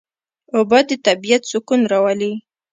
اوبه 0.55 0.79
د 0.87 0.91
طبیعت 1.05 1.41
سکون 1.51 1.81
راولي. 1.91 2.33